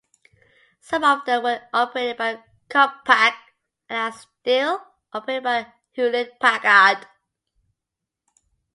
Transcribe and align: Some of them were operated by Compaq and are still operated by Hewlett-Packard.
Some 0.79 1.03
of 1.03 1.25
them 1.25 1.43
were 1.43 1.61
operated 1.75 2.17
by 2.17 2.43
Compaq 2.71 3.33
and 3.87 3.99
are 4.11 4.11
still 4.11 4.81
operated 5.13 5.43
by 5.43 5.71
Hewlett-Packard. 5.91 7.07